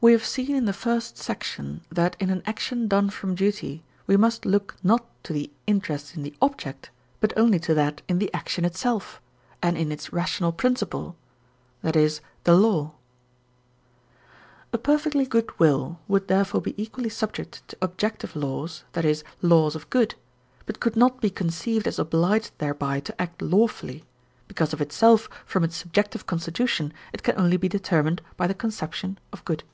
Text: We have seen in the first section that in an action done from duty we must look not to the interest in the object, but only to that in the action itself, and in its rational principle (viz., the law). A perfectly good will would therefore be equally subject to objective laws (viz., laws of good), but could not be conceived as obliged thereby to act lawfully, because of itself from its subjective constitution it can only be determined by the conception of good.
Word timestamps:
We 0.00 0.12
have 0.12 0.26
seen 0.26 0.54
in 0.54 0.66
the 0.66 0.74
first 0.74 1.16
section 1.16 1.80
that 1.90 2.14
in 2.20 2.28
an 2.28 2.42
action 2.44 2.88
done 2.88 3.08
from 3.08 3.34
duty 3.34 3.82
we 4.06 4.18
must 4.18 4.44
look 4.44 4.76
not 4.82 5.06
to 5.24 5.32
the 5.32 5.50
interest 5.66 6.14
in 6.14 6.22
the 6.22 6.34
object, 6.42 6.90
but 7.20 7.32
only 7.38 7.58
to 7.60 7.72
that 7.72 8.02
in 8.06 8.18
the 8.18 8.30
action 8.34 8.66
itself, 8.66 9.18
and 9.62 9.78
in 9.78 9.90
its 9.90 10.12
rational 10.12 10.52
principle 10.52 11.16
(viz., 11.82 12.20
the 12.42 12.54
law). 12.54 12.92
A 14.74 14.76
perfectly 14.78 15.24
good 15.24 15.58
will 15.58 15.98
would 16.06 16.28
therefore 16.28 16.60
be 16.60 16.74
equally 16.76 17.08
subject 17.08 17.66
to 17.68 17.76
objective 17.80 18.36
laws 18.36 18.84
(viz., 18.92 19.24
laws 19.40 19.74
of 19.74 19.88
good), 19.88 20.16
but 20.66 20.80
could 20.80 20.96
not 20.96 21.22
be 21.22 21.30
conceived 21.30 21.86
as 21.88 21.98
obliged 21.98 22.50
thereby 22.58 23.00
to 23.00 23.18
act 23.18 23.40
lawfully, 23.40 24.04
because 24.48 24.74
of 24.74 24.82
itself 24.82 25.30
from 25.46 25.64
its 25.64 25.78
subjective 25.78 26.26
constitution 26.26 26.92
it 27.14 27.22
can 27.22 27.40
only 27.40 27.56
be 27.56 27.70
determined 27.70 28.20
by 28.36 28.46
the 28.46 28.52
conception 28.52 29.18
of 29.32 29.42
good. 29.46 29.64